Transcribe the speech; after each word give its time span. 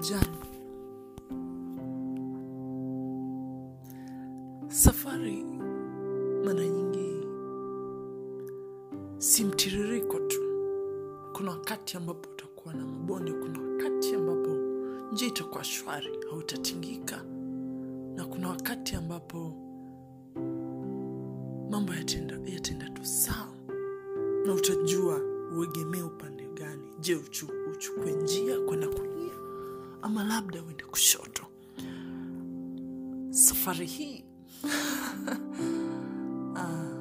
jani 0.00 0.38
safari 4.68 5.44
mara 6.44 6.66
nyingi 6.68 7.26
si 9.18 9.44
mtiririko 9.44 10.18
tu. 10.18 10.40
Kuna 11.32 11.50
wakati 11.50 11.96
ambapo 11.96 12.30
utakuwa 12.30 12.74
na 12.74 12.84
mabonde 12.86 13.32
kuna 13.32 13.60
wakati 13.60 14.14
ambapo 14.14 14.48
njia 15.12 15.28
itakuwa 15.28 15.64
shwari 15.64 16.18
hautatingika. 16.30 17.22
Na 18.16 18.24
kuna 18.26 18.48
wakati 18.48 18.96
ambapo 18.96 19.52
mambo 21.70 21.92
yatenda, 21.94 22.38
yatenda 22.46 22.90
tu 22.90 23.04
sawa. 23.04 23.54
Na 24.46 24.54
utajua 24.54 25.20
uegemee 25.58 26.02
upande 26.02 26.46
gani. 26.54 26.82
Je 27.00 27.14
uchu, 27.16 27.48
uchukue 27.72 28.12
njia 28.12 28.60
kwenda 28.60 28.88
kulia 28.88 29.34
ama 30.02 30.24
labda 30.24 30.62
uende 30.62 30.84
kushoto. 30.84 31.46
Safari 33.30 33.86
hii. 33.86 34.24
Ah, 36.56 36.94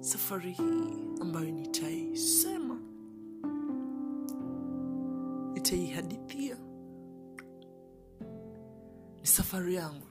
safari 0.00 0.52
hii 0.52 1.20
ambayo 1.20 1.50
nitaisema. 1.50 2.78
Nitaihadithia. 5.54 6.56
Ni 9.20 9.26
safari 9.26 9.74
yangu. 9.74 10.06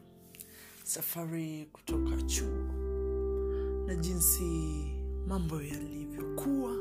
Safari 0.84 1.70
kutoka 1.72 2.22
chuo. 2.22 2.58
Na 3.88 3.96
jinsi 3.96 4.44
mambo 5.28 5.62
yalivyokuwa. 5.62 6.72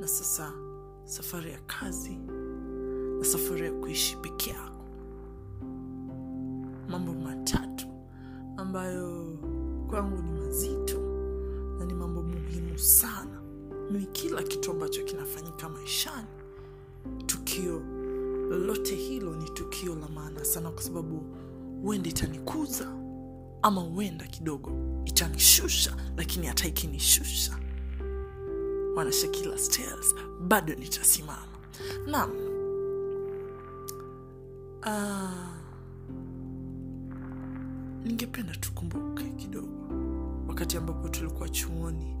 Na 0.00 0.08
sasa 0.08 0.52
safari 1.04 1.50
ya 1.52 1.60
kazi 1.60 2.18
ya 3.64 3.72
kuishi 3.72 4.16
peke 4.16 4.50
yako. 4.50 4.84
Mambo 6.88 7.12
matatu 7.12 7.86
ambayo 8.56 9.38
kwangu 9.90 10.22
ni 10.22 10.40
mazito 10.40 10.98
na 11.78 11.84
ni 11.84 11.94
mambo 11.94 12.22
muhimu 12.22 12.78
sana. 12.78 13.42
Ni 13.90 14.06
kila 14.06 14.42
kitu 14.42 14.70
ambacho 14.70 15.04
kinafanyika 15.04 15.68
maishani. 15.68 16.26
Tukio 17.26 17.82
lolote 18.50 18.94
hilo 18.94 19.36
ni 19.36 19.50
tukio 19.50 19.94
la 19.94 20.08
maana 20.08 20.44
sana 20.44 20.70
kwa 20.70 20.82
sababu 20.82 21.22
huenda 21.82 22.08
itanikuza 22.08 22.92
ama 23.62 23.80
huenda 23.80 24.26
kidogo 24.26 24.72
itanishusha 25.04 25.96
lakini 26.16 26.46
hata 26.46 26.68
ikinishusha 26.68 27.58
wanashakila 28.96 29.58
bado 30.48 30.74
nitasimama. 30.74 31.46
Naam 32.06 32.30
ah, 34.86 35.30
ningependa 38.04 38.56
tukumbuke 38.56 39.24
kidogo. 39.24 39.68
Wakati 40.48 40.76
ambapo 40.76 41.08
tulikuwa 41.08 41.48
chuoni 41.48 42.16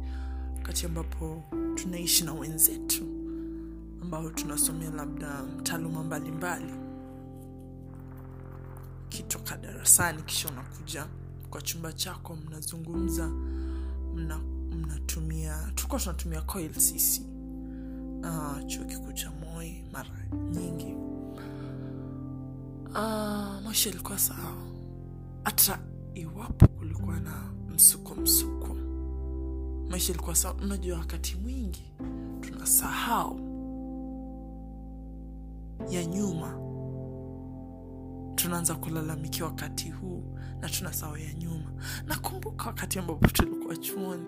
wakati 0.56 0.86
ambapo 0.86 1.42
tunaishi 1.74 2.24
na 2.24 2.32
wenzetu 2.34 3.02
ambao 4.02 4.30
tunasomea 4.30 4.90
labda 4.90 5.42
taaluma 5.62 6.04
mbalimbali. 6.04 6.72
Kitoka 9.08 9.56
darasani 9.56 10.22
kisha 10.22 10.48
unakuja 10.48 11.06
kwa 11.50 11.62
chumba 11.62 11.92
chako 11.92 12.36
mnazungumza 12.36 13.28
mna, 14.14 14.38
mnatumia 14.70 15.70
tulikuwa 15.74 16.00
tunatumia 16.00 16.42
coil 16.42 16.72
sisi. 16.74 17.26
Ah, 18.24 18.62
chuo 18.66 18.84
kikuu 18.84 19.12
cha 19.12 19.30
moi 19.30 19.84
mara 19.92 20.10
nyingi 20.52 20.94
uh, 22.94 23.64
maisha 23.64 23.90
ilikuwa 23.90 24.18
sawa. 24.18 24.54
Hata 25.44 25.78
iwapo 26.14 26.66
kulikuwa 26.68 27.20
na 27.20 27.52
msuko 27.74 28.14
msuko 28.14 28.74
maisha 29.88 30.12
ilikuwa 30.12 30.34
sawa. 30.36 30.54
Unajua 30.62 30.98
wakati 30.98 31.36
mwingi 31.36 31.92
tunasahau 32.40 33.40
ya 35.90 36.04
nyuma. 36.06 36.58
Tunaanza 38.34 38.74
kulalamikia 38.74 39.44
wakati 39.44 39.90
huu 39.90 40.22
na 40.60 40.68
tunasahau 40.68 41.16
ya 41.16 41.32
nyuma. 41.34 41.72
Nakumbuka 42.06 42.66
wakati 42.66 42.98
ambapo 42.98 43.26
tulikuwa 43.26 43.76
chuoni 43.76 44.24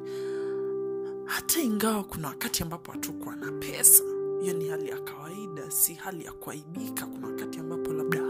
hata 1.24 1.60
ingawa 1.60 2.04
kuna 2.04 2.28
wakati 2.28 2.62
ambapo 2.62 2.92
hatukuwa 2.92 3.36
na 3.36 3.52
pesa 3.52 4.02
hiyo 4.40 4.54
ni 4.54 4.68
hali 4.68 4.88
ya 4.88 4.98
kawaida 5.00 5.70
si 5.70 5.94
hali 5.94 6.24
ya 6.24 6.32
kuaibika. 6.32 7.06
Kuna 7.06 7.26
wakati 7.26 7.58
ambapo 7.58 7.92
labda 7.92 8.22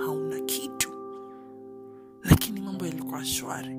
mambo 3.16 3.25
shwari. 3.25 3.77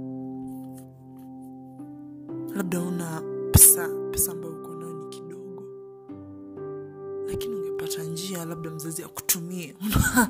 Labda 2.56 2.80
una 2.82 3.22
pesa 3.52 3.88
pesa 4.12 4.32
ambayo 4.32 4.54
uko 4.54 4.74
nayo 4.76 4.94
ni 4.94 5.10
kidogo. 5.10 5.64
Lakini 7.28 7.56
ungepata 7.56 8.04
njia 8.04 8.46
labda 8.46 8.70
mzazi 8.70 9.04
akutumie 9.04 9.76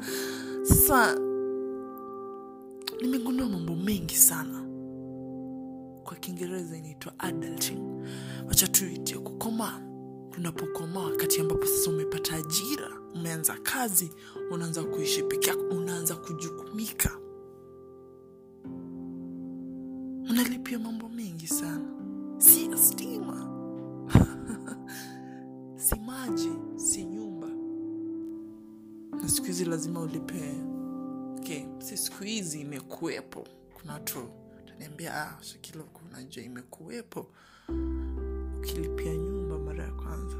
sasa 0.68 1.19
nimegundua 3.01 3.50
mambo 3.50 3.75
mengi 3.75 4.16
sana. 4.16 4.63
Kwa 6.03 6.16
kiingereza 6.19 6.78
inaitwa 6.78 7.13
adulting. 7.19 7.79
Wacha 8.47 8.68
tuitie 8.68 9.18
kukomaa 9.18 9.81
unapokomaa 10.38 11.03
wakati 11.03 11.41
ambapo 11.41 11.66
sasa 11.66 11.89
umepata 11.89 12.35
ajira 12.35 12.91
umeanza 13.16 13.57
kazi 13.63 14.12
unaanza 14.51 14.84
kuishi 14.84 15.24
peke 15.24 15.50
yako 15.50 15.62
unaanza 15.63 16.16
kujukumika 16.16 17.12
unalipia 20.68 20.80
mambo 20.80 21.10
mengi 21.10 21.48
sana. 21.48 21.86
Si 22.38 22.70
stima. 22.78 23.54
Si 25.78 25.96
maji 26.00 26.50
si 26.76 27.04
nyumba. 27.06 27.48
Na 29.22 29.30
siku 29.30 29.48
hizi 29.48 29.66
lazima 29.66 30.00
ulipe. 30.02 30.56
Okay, 31.40 31.66
si 31.80 31.98
siku 31.98 32.24
hizi 32.24 32.62
imekuwepo. 32.62 33.48
Kuna 33.74 33.94
watu 33.94 34.20
taniambia 34.66 35.14
ah, 35.16 35.38
shakilo 35.44 35.86
unajua 36.10 36.44
imekuwepo. 36.44 37.28
Ukilipia 38.58 39.16
nyumba 39.18 39.60
mara 39.60 39.84
ya 39.84 39.92
kwanza. 39.92 40.38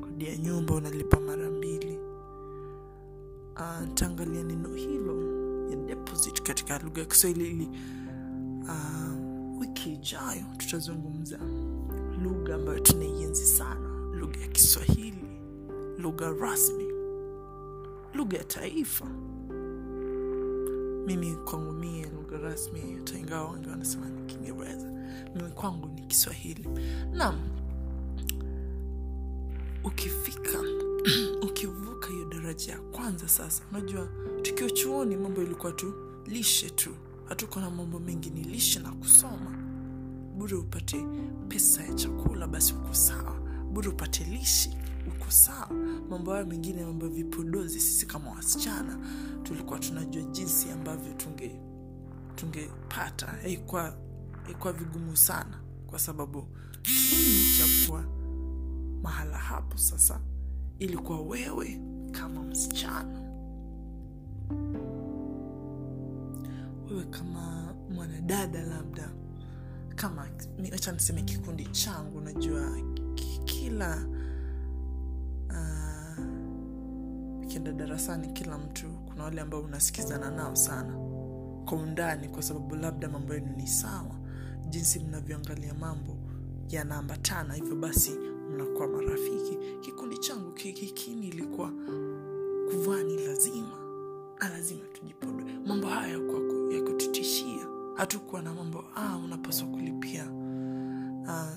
Kodi 0.00 0.24
ya 0.26 0.36
nyumba 0.36 0.74
unalipa 0.74 1.20
mara 1.20 1.50
mbili. 1.50 1.98
Uh, 3.56 3.80
ntaangalia 3.90 4.42
neno 4.42 4.74
hilo. 4.74 5.22
Ya 5.70 5.76
deposit 5.76 6.42
katika 6.42 6.78
lugha 6.78 7.00
ya 7.00 7.06
kiswahili 7.06 7.50
ili 7.50 7.68
uh, 8.68 9.60
wiki 9.60 9.92
ijayo 9.92 10.44
tutazungumza 10.56 11.38
lugha 12.22 12.54
ambayo 12.54 12.78
tunaienzi 12.80 13.46
sana. 13.46 13.88
Lugha 14.20 14.40
ya 14.40 14.48
kiswahili 14.48 15.24
lugha 15.98 16.30
rasmi 16.30 16.84
lugha 18.14 18.38
ya 18.38 18.44
taifa. 18.44 19.06
Mimi 21.06 21.36
kwangu 21.44 21.72
mie 21.72 22.06
lugha 22.06 22.38
rasmi 22.38 22.80
hata 22.98 23.18
ingawa 23.18 23.50
wengi 23.50 23.68
wanasema 23.68 24.08
ni 24.08 24.26
kiingereza. 24.26 24.86
Mimi 25.36 25.50
kwangu 25.50 25.86
ni 25.88 26.02
kiswahili. 26.02 26.68
Nam 27.12 27.34
ukifika 29.84 30.58
ukivuka 31.48 32.08
hiyo 32.08 32.24
daraja 32.24 32.72
ya 32.72 32.78
kwanza 32.80 33.28
sasa 33.28 33.62
unajua 33.70 34.08
tukiwa 34.42 34.70
chuoni 34.70 35.16
mambo 35.16 35.42
ilikuwa 35.42 35.72
tu 35.72 35.94
lishe 36.26 36.70
tu 36.70 36.90
hatuko 37.28 37.60
na 37.60 37.70
mambo 37.70 37.98
mengi 38.00 38.30
ni 38.30 38.42
lishe 38.44 38.80
na 38.80 38.92
kusoma. 38.92 39.58
Bure 40.38 40.56
upate 40.56 41.06
pesa 41.48 41.82
ya 41.84 41.94
chakula 41.94 42.46
basi 42.46 42.74
uko 42.74 42.94
sawa. 42.94 43.40
Bure 43.72 43.88
upate 43.88 44.24
lishi 44.24 44.76
uko 45.08 45.30
sawa. 45.30 45.68
Mambo 46.10 46.32
hayo 46.32 46.46
mengine 46.46 46.84
mambo 46.84 47.08
vipodozi 47.08 47.80
sisi 47.80 48.06
kama 48.06 48.30
wasichana 48.30 48.98
tulikuwa 49.42 49.78
tunajua 49.78 50.22
jinsi 50.22 50.70
ambavyo 50.70 51.12
tunge 51.14 51.60
tungepata. 52.34 53.26
Haikuwa 53.26 54.72
vigumu 54.78 55.16
sana 55.16 55.60
kwa 55.86 55.98
sababu 55.98 56.46
kiini 56.82 57.58
chakuwa 57.58 58.04
mahala 59.02 59.38
hapo 59.38 59.76
sasa 59.78 60.20
ilikuwa 60.78 61.20
wewe 61.22 61.80
kama 62.12 62.42
msichana 62.42 63.20
wewe 66.90 67.04
kama 67.04 67.74
mwanadada 67.90 68.62
labda 68.62 69.10
kama 69.96 70.28
acha 70.72 70.92
niseme 70.92 71.22
kikundi 71.22 71.64
changu 71.66 72.20
najua 72.20 72.70
ki- 73.14 73.40
kila 73.44 74.06
uh, 75.50 76.24
darasani 77.76 78.28
kila 78.32 78.58
mtu 78.58 78.86
kuna 79.06 79.24
wale 79.24 79.40
ambao 79.40 79.60
unasikizana 79.60 80.30
nao 80.30 80.56
sana. 80.56 80.92
Kwa 81.64 81.78
undani 81.78 82.28
kwa 82.28 82.42
sababu 82.42 82.74
labda 82.76 83.08
mambo 83.08 83.34
yenu 83.34 83.56
ni 83.56 83.66
sawa 83.66 84.16
jinsi 84.68 84.98
mnavyoangalia 84.98 85.74
mambo 85.74 86.16
yanaambatana 86.68 87.54
hivyo 87.54 87.76
basi 87.76 88.10
mnakuwa 88.54 88.88
marafiki. 88.88 89.58
Kikundi 89.80 90.18
changu 90.18 90.52
kikikini 90.52 91.28
ilikuwa 91.28 91.72
kuvaa 92.70 93.02
ni 93.02 93.26
lazima. 93.26 93.78
Na 94.40 94.48
lazima 94.48 94.80
tujipodoe 94.92 95.44
mambo 95.66 95.86
haya 95.86 96.18
kututishia 96.18 96.43
hatukuwa 97.94 98.42
na 98.42 98.54
mambo 98.54 98.84
ah, 98.94 99.16
unapaswa 99.24 99.68
kulipia. 99.68 100.24
Ah, 101.28 101.52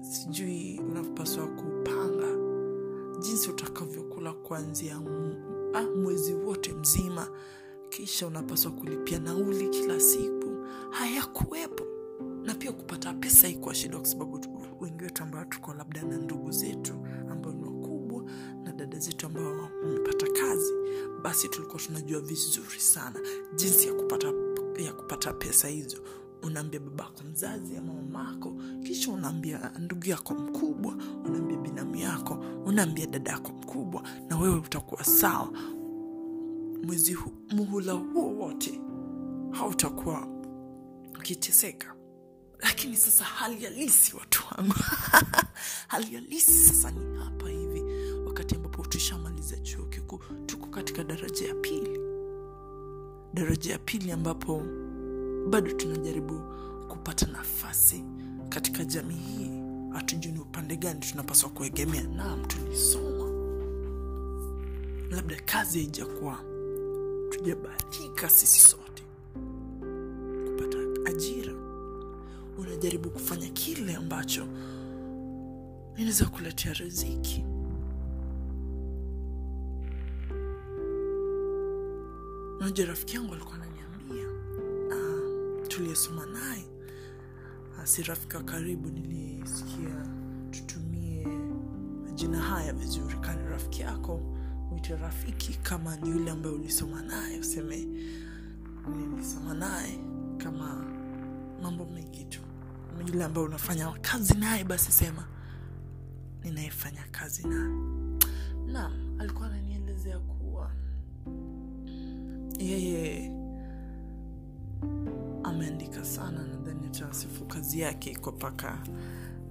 sijui 0.00 0.80
unapaswa 0.90 1.46
kupanga 1.46 2.26
jinsi 3.20 3.50
utakavyokula 3.50 4.32
kuanzia 4.32 5.00
ah, 5.74 5.82
mwezi 5.82 6.34
wote 6.34 6.72
mzima. 6.72 7.28
Kisha 7.88 8.26
unapaswa 8.26 8.72
kulipia 8.72 9.18
nauli 9.18 9.68
kila 9.68 10.00
siku. 10.00 10.66
Hayakuwepo. 10.90 11.84
Na 12.44 12.54
pia 12.54 12.72
kupata 12.72 13.14
pesa 13.14 13.48
ikuwa 13.48 13.74
shida 13.74 13.96
kwa 13.98 14.06
sababu 14.06 14.40
wengi 14.80 15.04
wetu 15.04 15.22
ambao 15.22 15.44
tuko 15.44 15.74
labda 15.74 16.02
na 16.02 16.16
ndugu 16.18 16.50
zetu 16.50 16.92
ambao 17.30 17.52
ni 17.52 17.62
wakubwa 17.64 18.24
na 18.64 18.72
dada 18.72 18.98
zetu 18.98 19.26
ambao 19.26 19.68
wamepata 19.82 20.26
kazi 20.26 20.72
basi 21.22 21.48
tulikuwa 21.48 21.82
tunajua 21.82 22.20
vizuri 22.20 22.80
sana 22.80 23.20
jinsi 23.54 23.86
ya 23.88 23.94
kupata 23.94 24.32
ya 24.84 24.92
kupata 24.92 25.32
pesa 25.32 25.68
hizo 25.68 25.98
unaambia 26.42 26.80
babako 26.80 27.22
mzazi 27.24 27.76
ama 27.76 27.92
mamako 27.92 28.56
kisha 28.82 29.12
unaambia 29.12 29.72
ndugu 29.78 30.06
yako 30.06 30.34
mkubwa 30.34 30.94
unaambia 31.24 31.56
binamu 31.56 31.96
yako 31.96 32.44
unaambia 32.66 33.06
dada 33.06 33.30
yako 33.30 33.52
mkubwa 33.52 34.02
na 34.28 34.38
wewe 34.38 34.54
utakuwa 34.56 35.04
sawa. 35.04 35.52
Mwezi 36.82 37.12
hu, 37.12 37.32
muhula 37.50 37.92
huo 37.92 38.30
wote 38.30 38.80
hautakuwa 39.50 40.28
ukiteseka. 41.18 41.94
Lakini 42.58 42.96
sasa 42.96 43.24
hali 43.24 43.64
halisi 43.64 44.16
watu 44.16 44.42
wangu. 44.50 44.74
Hali 45.88 46.14
halisi 46.14 46.52
sasa 46.66 46.90
ni 46.90 47.18
hapa 47.18 47.48
hivi 47.48 47.82
wakati 48.26 48.54
ambapo 48.54 48.86
tushamaliza 48.86 49.56
chuo 49.56 49.84
kikuu 49.84 50.20
tuko 50.46 50.66
katika 50.66 51.04
daraja 51.04 51.48
ya 51.48 51.54
pili 51.54 52.07
daraja 53.34 53.72
ya 53.72 53.78
pili 53.78 54.10
ambapo 54.12 54.62
bado 55.50 55.72
tunajaribu 55.72 56.40
kupata 56.88 57.26
nafasi 57.26 58.04
katika 58.48 58.84
jamii 58.84 59.14
hii. 59.14 59.50
Hatujui 59.92 60.32
ni 60.32 60.38
upande 60.38 60.76
gani 60.76 61.00
tunapaswa 61.00 61.50
kuegemea. 61.50 62.02
Naam 62.02 62.44
tulisoma. 62.46 63.28
Labda 65.10 65.36
kazi 65.44 65.78
haijakuwa 65.78 66.38
tujabahatika 67.30 68.28
sisi 68.28 68.60
sote 68.60 69.02
kupata 70.46 70.78
ajira. 71.10 71.52
Unajaribu 72.58 73.10
kufanya 73.10 73.48
kile 73.48 73.94
ambacho 73.94 74.46
inaweza 75.96 76.26
kuletea 76.26 76.72
riziki 76.72 77.44
unajua 82.68 82.86
rafiki 82.86 83.16
yangu 83.16 83.34
alikuwa 83.34 83.54
ananiambia 83.54 84.28
uh, 84.88 85.66
tuliyesoma 85.68 86.26
naye. 86.26 86.64
Uh, 87.78 87.84
si 87.84 88.02
rafiki 88.02 88.36
wa 88.36 88.42
karibu 88.42 88.88
nilisikia 88.88 90.06
tutumie 90.50 91.26
majina 92.04 92.38
haya 92.40 92.72
vizuri. 92.72 93.14
Kani 93.20 93.48
rafiki 93.48 93.82
yako 93.82 94.20
mwite 94.70 94.96
rafiki 94.96 95.54
kama 95.54 95.96
ni 95.96 96.10
yule 96.10 96.30
ambaye 96.30 96.54
ulisoma 96.54 97.02
naye 97.02 97.40
useme 97.40 97.76
nilisoma 98.96 99.54
naye 99.54 99.98
kama 100.38 100.84
mambo 101.62 101.84
mengi 101.86 102.24
tu. 102.24 102.40
Yule 103.08 103.24
ambaye 103.24 103.46
unafanya 103.46 103.92
kazi 104.00 104.34
naye 104.34 104.64
basi 104.64 104.92
sema 104.92 105.24
ninayefanya 106.44 107.04
kazi 107.10 107.46
naye. 107.48 107.74
Naam 108.66 109.16
alikuwa 109.20 109.46
ananielezea 109.48 110.18
kuwa 110.18 110.37
yeye. 112.58 113.32
Ameandika 115.44 116.04
sana 116.04 116.46
nadhani 116.46 116.86
atawasifu 116.86 117.44
kazi 117.44 117.80
yake 117.80 118.10
iko 118.10 118.32
mpaka 118.32 118.78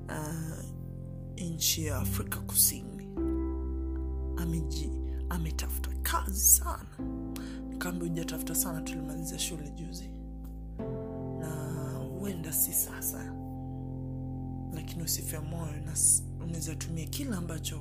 uh, 0.10 0.66
nchi 1.38 1.86
ya 1.86 1.98
afrika 1.98 2.40
kusini. 2.40 3.08
Ameji 4.38 4.92
ametafuta 5.30 5.90
kazi 6.02 6.40
sana. 6.40 6.98
Kambi 7.78 8.08
hujatafuta 8.10 8.56
sana 8.56 8.82
tulimaliza 8.82 9.40
shule 9.40 9.70
juzi. 9.70 10.10
Na 11.40 11.50
huenda 12.20 12.54
si 12.54 12.74
sasa. 12.74 13.34
Lakini 14.74 15.04
usife 15.04 15.40
moyo 15.40 15.82
na 15.86 15.94
unaweza 16.44 16.76
tumia 16.76 17.06
kile 17.06 17.36
ambacho 17.36 17.80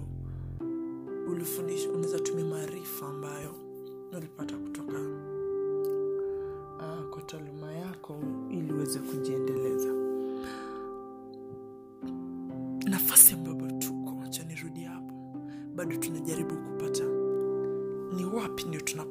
ulifundisha 1.30 1.88
unaweza 1.90 2.18
tumia 2.20 2.44
maarifa 2.44 3.06
ambayo 3.06 3.54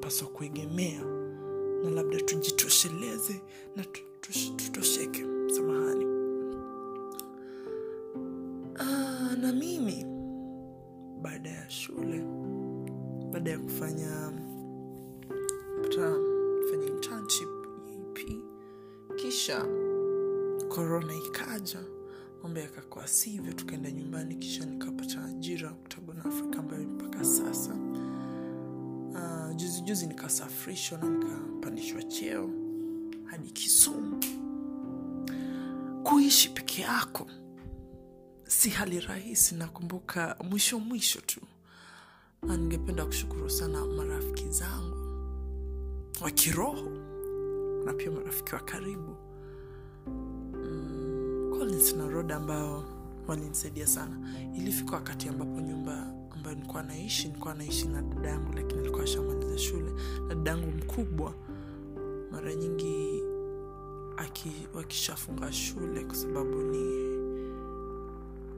tunapaswa 0.05 0.27
kuegemea 0.27 1.01
na 1.83 1.89
labda 1.89 2.21
tujitosheleze 2.21 3.41
na 3.75 3.85
tutosheke. 3.85 5.25
Samahani. 5.55 6.05
Ah, 8.79 9.35
na 9.41 9.53
mimi 9.53 10.05
baada 11.21 11.49
ya 11.49 11.69
shule 11.69 12.23
baada 13.31 13.51
ya 13.51 13.59
kufanya 13.59 14.31
kufanya 15.81 16.85
internship 16.87 17.49
EP 17.93 18.39
kisha 19.15 19.65
korona 20.69 21.15
ikaja 21.15 21.79
mambo 22.43 22.59
yakakuwa 22.59 23.07
sivyo 23.07 23.53
tukaenda 23.53 23.91
nyumbani 23.91 24.35
kisha 24.35 24.65
nikapata 24.65 25.23
ajira 25.25 25.69
kutoka 25.69 26.25
afrika 26.25 26.59
ambayo 26.59 26.83
mpaka 26.83 27.23
sasa 27.23 27.75
uh, 29.55 29.61
juzi 29.61 29.81
juzi 29.81 30.07
nikasafirishwa 30.07 30.97
na 30.97 31.09
nikapandishwa 31.09 32.03
cheo 32.03 32.49
hadi 33.25 33.49
kisumu. 33.51 34.19
Kuishi 36.03 36.49
peke 36.49 36.81
yako 36.81 37.27
si 38.43 38.69
hali 38.69 38.99
rahisi 38.99 39.55
nakumbuka 39.55 40.37
mwisho 40.49 40.79
mwisho 40.79 41.21
tu. 41.21 41.41
Ningependa 42.43 43.05
kushukuru 43.05 43.49
sana 43.49 43.85
marafiki 43.85 44.49
zangu 44.49 44.95
wa 46.21 46.31
kiroho 46.31 46.89
na 47.85 47.93
pia 47.93 48.11
marafiki 48.11 48.55
wa 48.55 48.61
karibu. 48.61 49.15
Mm, 50.07 51.53
Collins 51.57 51.95
na 51.95 52.07
Roda 52.07 52.35
ambao 52.35 52.83
walinisaidia 53.27 53.87
sana. 53.87 54.17
Ilifika 54.57 54.95
wakati 54.95 55.29
ambapo 55.29 55.61
nyumba 55.61 56.13
ambayo 56.45 56.55
nilikuwa 56.57 56.83
naishi 56.83 57.27
nilikuwa 57.27 57.53
naishi 57.53 57.87
na 57.87 58.01
dada 58.01 58.29
yangu 58.29 58.53
lakini 58.53 58.79
alikuwa 58.81 59.03
ashamaliza 59.03 59.57
shule. 59.57 59.91
Na 60.27 60.35
dada 60.35 60.51
yangu 60.51 60.67
mkubwa 60.71 61.33
mara 62.31 62.55
nyingi 62.55 63.23
aki, 64.17 64.67
wakishafunga 64.73 65.51
shule 65.51 66.03
kwa 66.05 66.15
sababu 66.15 66.55
ni 66.61 67.05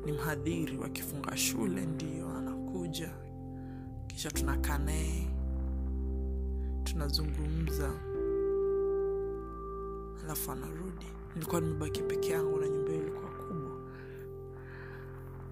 ni 0.06 0.12
mhadhiri 0.12 0.78
wakifunga 0.78 1.38
shule 1.38 1.86
ndio 1.86 2.30
anakuja. 2.30 3.12
Kisha 4.08 4.32
tunakaa 4.32 4.78
naye 4.78 5.28
tunazungumza. 6.84 7.92
Alafu 10.24 10.52
anarudi. 10.52 11.06
Nilikuwa 11.36 11.62
nimebaki 11.62 12.02
peke 12.02 12.30
yangu 12.32 12.58
na 12.60 12.68
nyumba 12.70 12.92
ilikuwa 12.94 13.32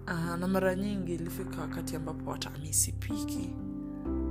uh, 0.08 0.36
na 0.40 0.48
mara 0.48 0.76
nyingi 0.76 1.14
ilifika 1.16 1.62
wakati 1.62 1.96
ambapo 1.96 2.32
hata 2.32 2.50
misipiki 2.50 3.50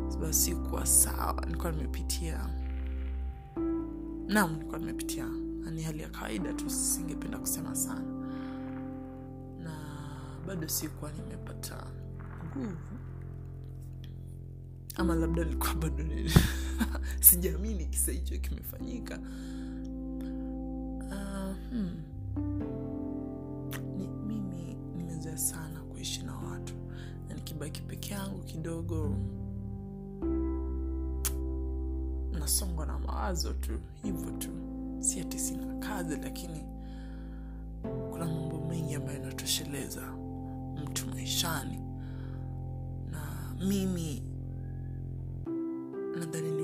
sababu 0.08 0.32
sikuwa 0.32 0.86
sawa 0.86 1.40
nilikuwa 1.46 1.72
nimepitia. 1.72 2.48
Nam 4.28 4.52
nilikuwa 4.52 4.78
nimepitia. 4.78 5.26
Ni 5.74 5.82
hali 5.82 6.02
ya 6.02 6.08
kawaida 6.08 6.52
tu 6.52 6.70
singependa 6.70 7.38
kusema 7.38 7.74
sana. 7.74 8.24
Na 9.62 9.72
bado 10.46 10.68
sikuwa 10.68 11.12
nimepata 11.12 11.86
nguvu. 12.46 12.76
Ama 14.96 15.14
labda 15.14 15.44
nilikuwa 15.44 15.74
bado 15.74 16.02
ni- 16.04 16.30
sijaamini 17.20 17.86
kisa 17.86 18.12
hicho 18.12 18.38
kimefanyika. 18.38 19.18
Uh, 21.10 21.54
hmm. 21.70 21.90
Na 27.74 27.80
peke 27.80 28.14
yangu 28.14 28.38
kidogo. 28.38 29.16
Nasongwa 32.38 32.86
na 32.86 32.98
mawazo 32.98 33.52
tu 33.52 33.72
hivyo 34.02 34.30
tu. 34.30 34.48
Si 34.98 35.20
ati 35.20 35.38
sina 35.38 35.74
kazi 35.78 36.16
lakini 36.16 36.60
kuna 38.10 38.26
mambo 38.26 38.58
mengi 38.68 38.94
ambayo 38.94 39.18
yanatosheleza 39.20 40.02
mtu 40.84 41.06
maishani. 41.08 41.78
Na 43.10 43.54
mimi 43.68 44.22
nadhani 46.18 46.50
ni 46.50 46.62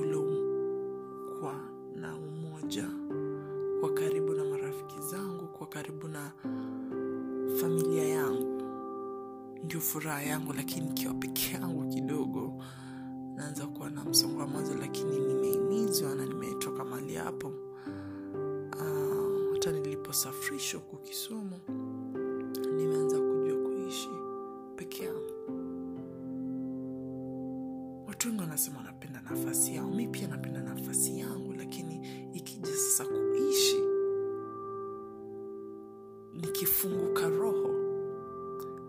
furaha 9.92 10.22
yangu 10.22 10.52
lakini 10.52 10.86
nikiwa 10.86 11.14
peke 11.14 11.54
yangu 11.54 11.88
kidogo 11.88 12.64
naanza 13.36 13.66
kuwa 13.66 13.90
na 13.90 14.04
msongo 14.04 14.40
wa 14.40 14.46
mawazo 14.46 14.74
lakini 14.74 15.18
nimeimizwa 15.18 16.14
na 16.14 16.26
nimetoka 16.26 16.84
mali 16.84 17.14
hapo. 17.14 17.52
Hata 19.52 19.70
uh, 19.70 19.76
niliposafirishwa 19.76 20.80
huku 20.80 20.96
kisumu 20.96 21.60
nimeanza 22.76 23.18
kujua 23.18 23.56
kuishi 23.68 24.08
peke 24.76 25.04
yangu. 25.04 25.32
Watu 28.08 28.28
wengi 28.28 28.40
wanasema 28.40 28.76
wanapenda 28.78 29.20
nafasi 29.20 29.74
yao. 29.74 29.90
Mi 29.90 30.08
pia 30.08 30.28
napenda 30.28 30.60
nafasi 30.62 31.18
yangu 31.18 31.52
lakini 31.52 32.06
ikija 32.34 32.66
sasa 32.76 33.04
kuishi 33.04 33.76
nikifunguka 36.34 37.28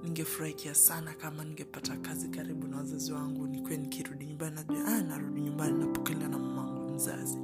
ningefurahikia 0.03 0.75
sana 0.75 1.13
kama 1.13 1.43
ningepata 1.43 1.97
kazi 1.97 2.27
karibu 2.29 2.67
na 2.67 2.77
wazazi 2.77 3.11
wangu 3.13 3.47
nikuwe 3.47 3.77
nikirudi 3.77 4.25
nyumbani 4.25 4.55
najua 4.55 4.85
ah, 4.87 5.01
narudi 5.01 5.41
nyumbani 5.41 5.79
napokelewa 5.79 6.27
na 6.29 6.37
mamangu 6.39 6.93
mzazi. 6.93 7.37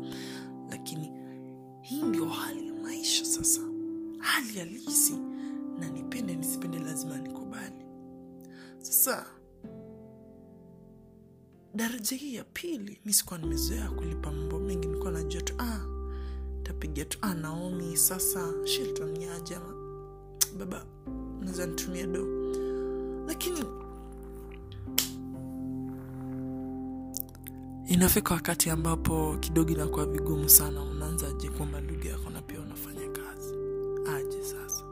Lakini 0.69 1.11
hii 1.81 2.01
ndio 2.01 2.25
hali 2.25 2.67
ya 2.67 2.73
maisha 2.73 3.25
sasa. 3.25 3.61
Hali 4.19 4.59
halisi. 4.59 5.13
Na 5.79 5.89
nipende 5.89 6.35
nisipende 6.35 6.79
lazima 6.79 7.17
nikubali. 7.17 7.85
Sasa 8.79 9.25
daraja 11.75 12.17
hii 12.17 12.35
ya 12.35 12.43
pili 12.43 12.99
mi 13.05 13.13
sikuwa 13.13 13.39
nimezoea 13.39 13.89
kulipa 13.91 14.31
mambo 14.31 14.59
mengi 14.59 14.87
nilikuwa 14.87 15.11
najua 15.11 15.41
tu 15.41 15.53
ah, 15.59 15.79
tapiga 16.63 17.05
tu 17.05 17.17
ah, 17.21 17.33
naomi 17.33 17.97
sasa 17.97 18.53
shilton 18.65 19.11
niaje 19.17 19.57
baba 20.59 20.85
naweza 21.39 21.65
nitumia 21.65 22.07
do 22.07 22.36
inafika 27.87 28.33
wakati 28.33 28.69
ambapo 28.69 29.37
kidogo 29.39 29.71
inakuwa 29.71 30.05
vigumu 30.05 30.49
sana 30.49 30.81
unaanza 30.83 31.31
je 31.31 31.49
kwamba 31.49 31.81
ndugu 31.81 32.07
yako 32.07 32.29
na 32.29 32.41
pia 32.41 32.59
unafanya 32.61 33.07
kazi. 33.09 33.53
Aje 34.15 34.43
sasa. 34.43 34.83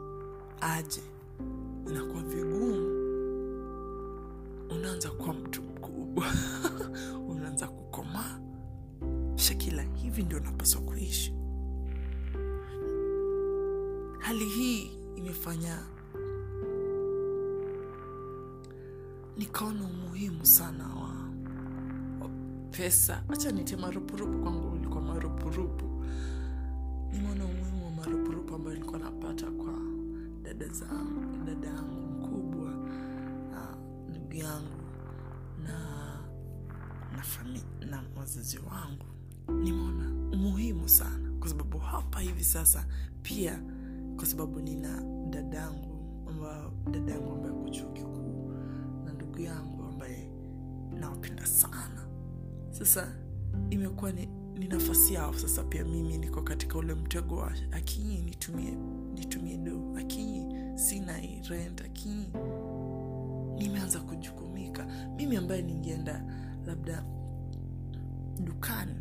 Aje. 0.60 1.00
Inakuwa 1.90 2.22
vigumu. 2.22 2.86
Unaanza 4.70 5.10
kuwa 5.10 5.34
mtu 5.34 5.62
mkubwa. 5.62 6.26
Unaanza 7.30 7.66
kukomaa 7.68 8.40
shakila 9.36 9.82
hivi 9.82 10.22
ndio 10.22 10.38
unapaswa 10.38 10.80
kuishi. 10.80 11.34
Hali 14.18 14.44
hii 14.44 14.90
imefanya 15.16 15.78
nikaona 19.36 19.84
umuhimu 19.84 20.46
sana 20.46 20.84
wa, 20.84 21.10
pesa. 22.76 23.22
Hacha 23.28 23.50
nite 23.52 23.76
marupurupu 23.76 24.38
kwangu 24.38 24.72
ulikuwa 24.72 25.02
marupurupu. 25.02 25.84
Nimeona 27.12 27.44
umuhimu 27.44 27.84
wa 27.84 27.90
marupurupu 27.90 28.54
ambayo 28.54 28.74
nilikuwa 28.76 28.98
napata 28.98 29.50
kwa 29.50 29.74
dada 30.42 30.68
zangu 30.68 31.44
dada 31.46 31.68
yangu 31.68 32.06
mkubwa 32.06 32.70
ndugu 34.10 34.34
yangu 34.34 34.82
na 35.62 35.78
na, 37.16 37.22
fami, 37.22 37.62
na 37.90 38.02
wazazi 38.18 38.58
wangu. 38.58 39.04
Nimeona 39.64 40.10
umuhimu 40.32 40.88
sana. 40.88 41.30
Kwa 41.40 41.48
sababu 41.48 41.78
hapa 41.78 42.20
hivi 42.20 42.44
sasa 42.44 42.86
pia 43.22 43.62
kwa 44.16 44.26
sababu 44.26 44.60
nina 44.60 45.02
dadangu 45.30 46.24
ambayo 46.28 46.72
yangu 47.12 47.32
ambaye 47.32 47.52
kuchuo 47.54 47.70
chuo 47.72 47.92
kikuu 47.92 48.52
na 49.04 49.12
ndugu 49.12 49.38
yangu 49.40 49.82
ambaye 49.84 50.30
nawapenda 51.00 51.46
sana 51.46 52.05
sasa 52.78 53.12
imekuwa 53.70 54.12
ni, 54.12 54.26
ni 54.58 54.68
nafasi 54.68 55.14
yao 55.14 55.34
sasa 55.34 55.64
pia 55.64 55.84
mimi 55.84 56.18
niko 56.18 56.42
katika 56.42 56.78
ule 56.78 56.94
mtego 56.94 57.36
wa 57.36 57.52
akii 57.72 58.18
nitumie 58.22 58.70
nitumie 59.14 59.56
do 59.56 59.94
akii 59.98 60.42
sina 60.74 61.20
rent 61.48 61.80
akii 61.80 62.26
nimeanza 63.58 64.00
kujukumika. 64.00 64.86
Mimi 65.16 65.36
ambaye 65.36 65.62
ningeenda 65.62 66.24
labda 66.66 67.04
dukani 68.40 68.94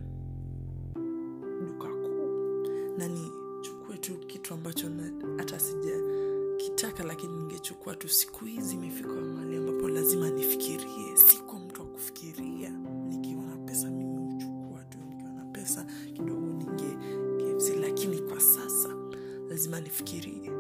duka 1.68 1.88
kuu 1.88 2.68
na 2.98 3.08
nichukue 3.08 3.98
tu 3.98 4.18
kitu 4.18 4.54
ambacho 4.54 4.88
hata 5.38 5.60
sija 5.60 5.92
kitaka 6.58 7.04
lakini 7.04 7.38
ningechukua 7.38 7.96
tu 7.96 8.10
siku 8.10 8.46
hizi 8.46 8.76
imefika 8.76 9.10
mahali 9.14 9.58
ambapo 9.58 9.90
lazima 9.90 10.30
nifikirie. 10.30 11.18
Siko 11.18 11.60
mtu 11.60 11.82
wa 11.82 11.88
kufikiria 11.88 12.55
lazima 19.66 19.80
nifikirie 19.80 20.52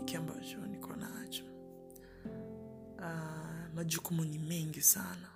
hiki 0.00 0.16
ambacho 0.16 0.66
niko 0.66 0.96
nacho. 0.96 1.44
Uh, 2.98 3.74
majukumu 3.74 4.24
ni 4.24 4.38
mengi 4.38 4.82
sana 4.82 5.28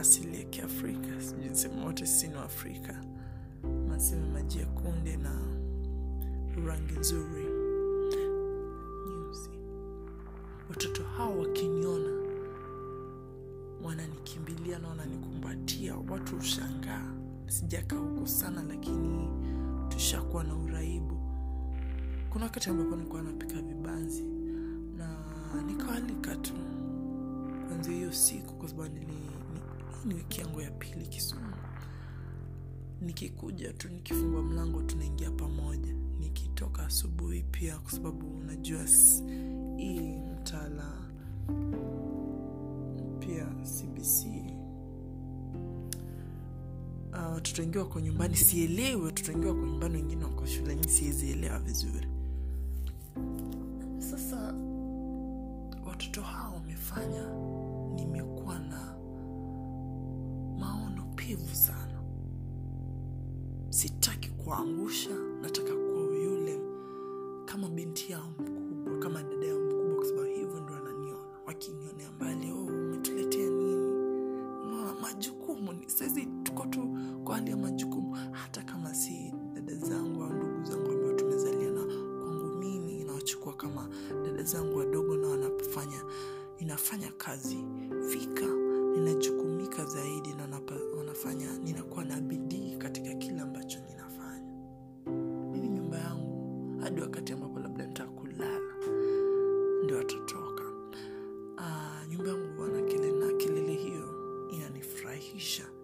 asili 0.00 0.38
ya 0.38 0.44
kiafrika 0.44 1.20
sijui 1.20 1.54
sema 1.56 1.84
wote 1.84 2.06
sino 2.06 2.40
afrika 2.42 3.04
maseme 3.88 4.26
maji 4.32 4.58
ya 4.58 4.66
kunde 4.66 5.16
na 5.16 5.40
rangi 6.66 6.92
nzuri. 6.98 7.44
Nyeusi. 9.08 9.50
Watoto 10.70 11.02
hao 11.04 11.38
wakiniona 11.38 12.20
wananikimbilia 13.84 14.78
na 14.78 14.88
wananikumbatia 14.88 15.96
watu 15.96 16.36
hushangaa. 16.36 17.12
Sijakaa 17.46 17.96
huko 17.96 18.26
sana 18.26 18.62
lakini 18.62 19.28
tushakuwa 19.88 20.44
na 20.44 20.56
uraibu. 20.56 21.16
Kuna 22.30 22.44
wakati 22.44 22.70
ambapo 22.70 22.96
nilikuwa 22.96 23.22
napika 23.22 23.62
vibanzi 23.62 24.22
na 24.96 25.16
nikawalika 25.66 26.36
tu. 26.36 26.52
Kwanzia 27.68 27.94
hiyo 27.94 28.12
siku 28.12 28.54
kwa 28.54 28.68
sababu 28.68 28.94
nili 28.94 29.06
ni 30.04 30.14
wiki 30.14 30.40
yangu 30.40 30.60
ya 30.60 30.70
pili 30.70 31.06
kisumu 31.06 31.52
nikikuja 33.00 33.72
tu 33.72 33.88
nikifungua 33.88 34.42
mlango 34.42 34.82
tunaingia 34.82 35.30
pamoja. 35.30 35.94
Nikitoka 36.20 36.86
asubuhi 36.86 37.42
pia 37.42 37.78
kwa 37.78 37.92
sababu 37.92 38.38
unajua 38.38 38.84
hii 39.76 40.18
mtala 40.18 40.92
pia 43.18 43.44
cbc 43.46 44.26
uh, 47.12 47.32
watoto 47.34 47.62
wengi 47.62 47.78
wako 47.78 48.00
nyumbani 48.00 48.36
sielewi 48.36 49.02
watoto 49.02 49.32
wengi 49.32 49.46
wako 49.46 49.66
nyumbani 49.66 49.96
wengine 49.96 50.24
wako 50.24 50.46
shuleni 50.46 50.88
siwezielewa 50.88 51.58
vizuri 51.58 52.08
tu 77.44 77.56
kwa 77.58 77.68
hali 77.68 77.99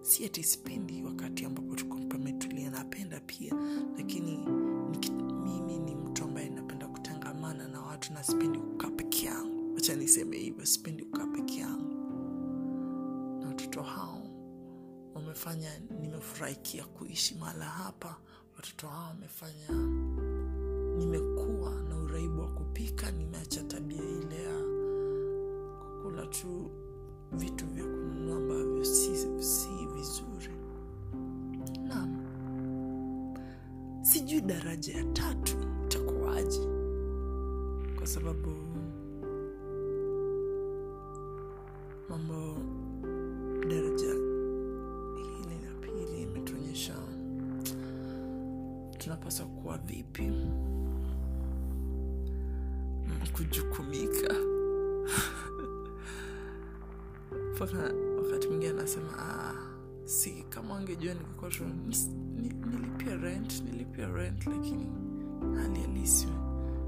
si 0.07 0.25
ati 0.25 0.43
sipendi 0.43 1.03
wakati 1.03 1.45
ambapo 1.45 1.75
tuko 1.75 1.97
pametulia 2.09 2.69
napenda 2.69 3.19
pia 3.19 3.53
lakini 3.97 4.37
mimi 5.43 5.79
ni 5.79 5.95
mtu 5.95 6.23
ambaye 6.23 6.49
napenda 6.49 6.87
kutangamana 6.87 7.67
na 7.67 7.81
watu 7.81 8.13
na 8.13 8.23
sipendi 8.23 8.59
kukaa 8.59 8.89
peke 8.89 9.25
yangu. 9.25 9.73
Wacha 9.75 9.95
niseme 9.95 10.37
hivyo 10.37 10.65
sipendi 10.65 11.03
kukaa 11.03 11.27
peke 11.27 11.59
yangu. 11.59 11.93
Na 13.41 13.47
watoto 13.47 13.81
hao 13.81 14.21
wamefanya 15.15 15.69
nimefurahikia 16.01 16.85
kuishi 16.85 17.35
mahala 17.35 17.65
hapa. 17.65 18.17
Watoto 18.55 18.87
hao 18.87 19.07
wamefanya 19.07 19.69
nimekuwa 20.97 21.71
na 21.89 21.97
uraibu 21.99 22.41
wa 22.41 22.47
kupika 22.51 23.11
nimeacha 23.11 23.63
tabia 23.63 24.03
ile 24.03 24.43
ya 24.43 24.57
kukula 25.79 26.25
tu 26.27 26.71
vitu 27.31 27.65
vya 27.65 27.85
daraja 34.77 34.97
ya 34.97 35.03
tatu 35.13 35.55
itakuwaje? 35.85 36.59
Kwa 37.97 38.07
sababu 38.07 38.49
mambo 42.09 42.57
daraja 43.69 44.13
hili 45.15 45.57
la 45.65 45.71
pili 45.81 46.21
imetuonyesha 46.21 46.95
tunapaswa 48.97 49.45
kuwa 49.45 49.77
vipi? 49.77 50.21
Mm, 50.27 50.63
kujukumika. 53.33 54.33
Mpaka 57.55 57.93
wakati 58.23 58.47
mwingine 58.47 58.71
anasema 58.71 59.09
ah, 59.19 59.53
si 60.05 60.45
kama 60.49 60.73
wangejua 60.73 61.13
ningekuwa 61.13 61.51
tu 61.51 61.63
nis- 61.63 62.09
ni- 62.11 62.26
nilipia 62.53 63.15
rent 63.15 63.63
nilipia 63.63 64.07
rent 64.07 64.47
lakini 64.47 64.85
hali 65.57 65.79
halisi 65.81 66.27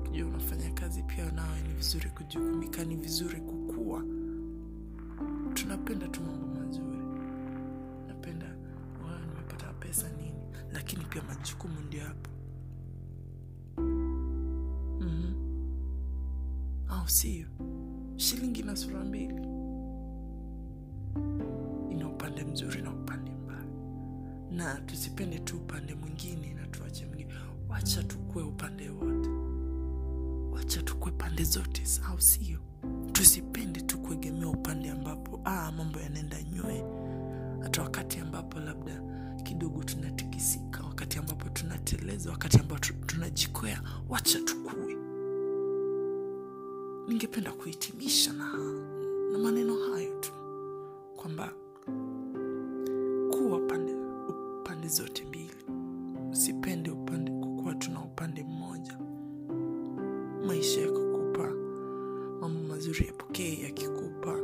kijua 0.03 0.27
unafanya 0.27 0.71
kazi 0.71 1.03
pia 1.03 1.31
nawe 1.31 1.61
ni 1.61 1.73
vizuri 1.73 2.09
kujukumika 2.09 2.83
ni 2.83 2.95
vizuri 2.95 3.41
kukua. 3.41 4.03
Tunapenda 5.53 6.07
tu 6.07 6.21
mambo 6.21 6.59
mazuri. 6.59 6.97
Napenda 8.07 8.45
"Wow, 9.01 9.19
nimepata 9.29 9.73
pesa 9.73 10.09
nini 10.09 10.39
lakini 10.73 11.05
pia 11.05 11.21
majukumu 11.23 11.79
ndio 11.87 12.03
hapo. 12.03 12.29
Mm 15.01 15.35
au 16.89 17.07
sio? 17.09 17.47
Shilingi 18.15 18.63
na 18.63 18.75
sura 18.75 19.03
mbili. 19.05 19.33
Ina 21.91 22.09
upande 22.09 22.43
mzuri 22.43 22.81
na 22.81 22.91
upande 22.91 23.08
na 24.59 24.75
tusipende 24.75 25.39
tu 25.39 25.57
upande 25.57 25.95
mwingine 25.95 26.53
na 26.53 26.67
tuache 26.67 27.05
mwingine. 27.05 27.33
Wacha 27.69 28.03
tukue 28.03 28.43
upande 28.43 28.89
wote. 28.89 29.29
Wacha 30.51 30.81
tukue 30.81 31.11
pande 31.11 31.43
zote 31.43 31.83
au 32.09 32.21
sio? 32.21 32.59
Tusipende 33.11 33.81
tu 33.81 33.99
kuegemea 33.99 34.47
upande 34.47 34.89
ambapo 34.89 35.41
ah, 35.45 35.71
mambo 35.71 35.99
yanaenda 35.99 36.43
nywe. 36.43 36.83
Hata 37.63 37.81
wakati 37.81 38.19
ambapo 38.19 38.59
labda 38.59 39.01
kidogo 39.43 39.83
tunatikisika 39.83 40.83
wakati 40.83 41.17
ambapo 41.19 41.49
tunateleza 41.49 42.31
wakati 42.31 42.59
ambapo 42.59 42.81
tunajikwea 43.05 43.81
wacha 44.09 44.39
tukue. 44.41 44.97
Ningependa 47.07 47.51
kuhitimisha 47.51 48.33
na, 48.33 48.53
na 49.31 49.37
maneno 49.39 49.75
hayo 49.93 50.19
tu. 50.19 50.31
Kwamba 51.15 51.53
pande 54.89 55.01
zote 55.03 55.25
mbili. 55.25 55.51
Usipende 56.31 56.91
upande 56.91 57.31
kukuwa 57.31 57.75
tuna 57.75 58.01
upande 58.03 58.43
mmoja. 58.43 58.97
Maisha 60.47 60.81
yakikupa 60.81 61.49
mambo 62.41 62.59
mazuri 62.67 63.07
yapokee 63.07 63.61
yakikupa. 63.63 64.37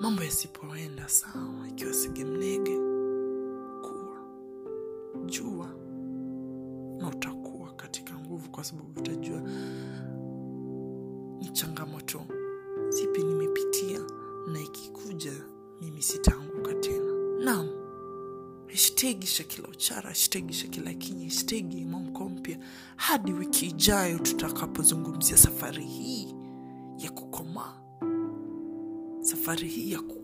Mambo 0.00 0.22
yasipoenda 0.22 1.08
sawa 1.08 1.68
ikiwa 1.68 1.92
segemnege 1.92 2.76
kuwa. 3.82 4.16
Jua 5.26 5.68
na 6.98 7.08
utakuwa 7.08 7.72
katika 7.74 8.14
nguvu 8.18 8.50
kwa 8.50 8.64
sababu 8.64 9.00
utajua 9.00 9.42
hashtagi 19.02 19.26
shakila 19.26 19.68
uchara 19.68 20.14
shtegi 20.14 20.52
shakila 20.52 20.94
kinyi 20.94 21.30
shtegi 21.30 21.84
mwamko 21.84 22.28
mpya. 22.28 22.58
Hadi 22.96 23.32
wiki 23.32 23.66
ijayo 23.66 24.18
tutakapozungumzia 24.18 25.36
safari 25.36 25.84
hii 25.84 26.34
ya 26.98 27.10
kukomaa. 27.10 27.74
Safari 29.20 29.68
hii 29.68 29.92
ya 29.92 30.00
kukua 30.00 30.21